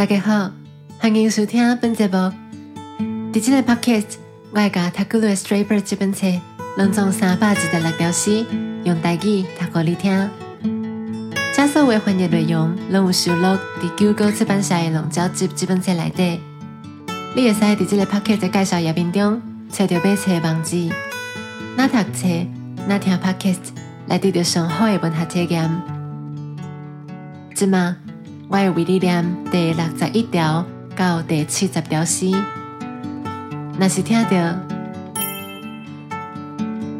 [0.00, 0.50] 大家好，
[0.98, 2.14] 欢迎收听本节目。
[3.34, 4.14] 伫这个 podcast，
[4.50, 6.26] 我会甲《塔古鲁的 Stray Bird》这本册
[6.78, 8.46] 拢总三百二十六条诗，
[8.84, 10.30] 用台语读给你听。
[11.54, 16.40] 这所有翻译内容拢有收录伫九高出版社的《龙角集》这本册内底。
[17.36, 20.88] 你会使伫这个 podcast 的介绍页面中找到买册的网址。
[21.76, 22.26] 那读册，
[22.88, 23.58] 那听 podcast，
[24.06, 25.70] 来得到上好的文学体验。
[27.54, 27.98] 即嘛，
[28.52, 32.32] 我会为你念第六十一条到第七十条诗。
[33.78, 34.30] 若是听到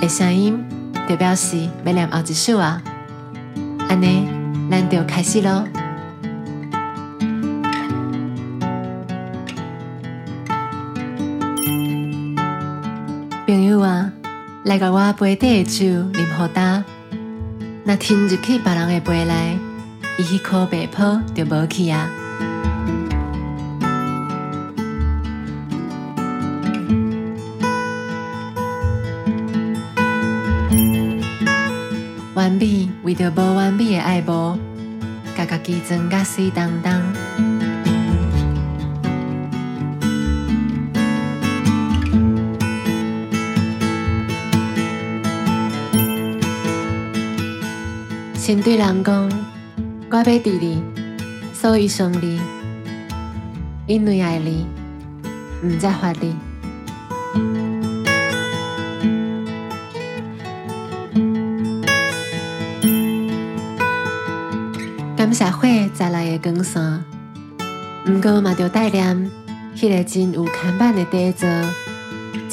[0.00, 0.64] 的声音，
[1.08, 2.80] 就表示要念后一首啊。
[3.88, 4.28] 安尼，
[4.70, 5.64] 咱就开始咯。
[13.48, 14.12] 朋友啊，
[14.62, 16.84] 来甲我杯底的酒啉好呾，
[17.84, 19.58] 若听入去别人的杯内，
[20.18, 22.08] 伊迄颗白泡就无去啊。
[32.34, 34.58] 完美为着无完美的爱慕，
[35.36, 37.00] 甲家己装甲水当当。
[48.34, 49.30] 先对人讲，
[50.14, 50.82] 我要伫你，
[51.54, 52.38] 所以想你，
[53.86, 54.66] 因为爱你，
[55.64, 56.36] 毋再发你。
[65.16, 65.66] 感谢火
[65.98, 67.04] 带来的光线，
[68.06, 69.30] 毋过嘛着带念，
[69.74, 71.48] 迄个真有看板的底座，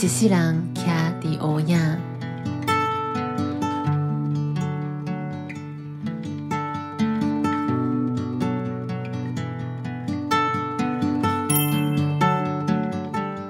[0.02, 2.09] 一世人徛伫乌影。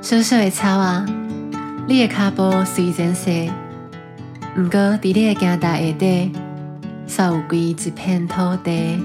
[0.09, 1.05] 小小的草啊，
[1.87, 3.51] 你的脚步虽然细，
[4.57, 6.31] 毋过伫你的肩带下底，
[7.07, 8.99] 煞有一片土地。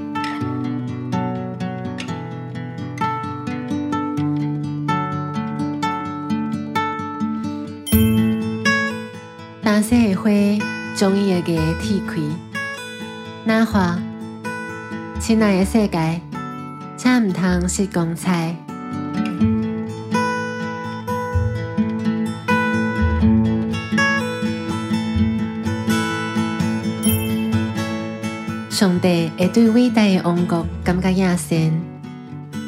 [9.63, 10.31] 淡色的花
[10.97, 12.15] 将伊的芽剃开，
[13.45, 13.99] 那话，
[15.21, 16.23] 亲爱的世界，
[16.97, 18.64] 请毋通失光彩。
[28.75, 31.71] 上帝会对伟大的王国感觉亚善，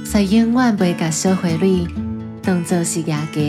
[0.05, 1.85] 所以永远袂甲小花蕊
[2.45, 3.41] 当作是牙家。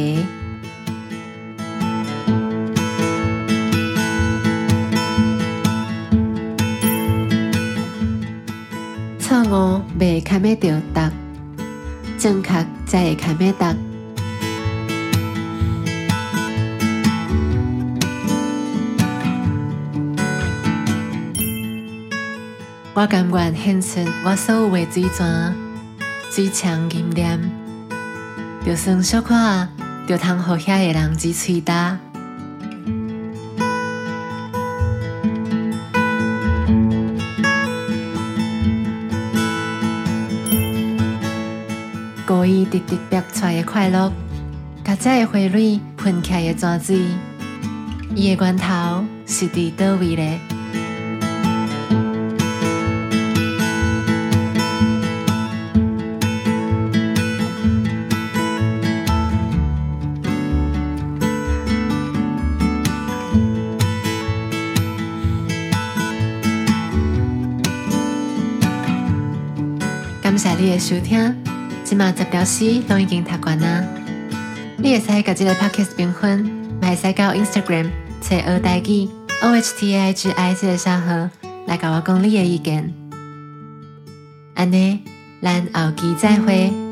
[9.20, 11.12] 错误袂堪要着答，
[12.18, 13.76] 正确才会堪要答。
[23.00, 25.56] 我甘愿献出我所有的水泉、
[26.32, 27.40] 水枪、银念，
[28.66, 29.36] 就算小可
[30.08, 32.00] 就通互遐个人之喙打。
[42.26, 44.12] 故意直直逼出来的快乐，
[44.84, 47.02] 甲这个花蕊喷起的泉水，
[48.16, 50.40] 伊的源头是伫倒位咧？
[70.60, 71.36] 你的收听，
[71.84, 73.84] 今嘛十条诗都已经读完啦。
[74.78, 76.50] 你会使甲这个 podcast 评分，
[76.82, 77.92] 也使到 Instagram
[78.22, 79.08] 找二代记
[79.44, 81.30] O H T I G I 这个小号
[81.68, 82.92] 来甲我讲你的意见。
[84.56, 85.02] 安尼，
[85.44, 86.87] 咱后期再会。